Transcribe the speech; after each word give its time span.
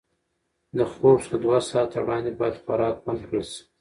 د 0.77 0.79
خوب 0.91 1.17
څخه 1.23 1.37
دوه 1.43 1.57
ساعته 1.69 1.97
وړاندې 2.01 2.31
باید 2.39 2.59
خوراک 2.63 2.95
بند 3.05 3.21
کړل 3.27 3.45
شي. 3.51 3.61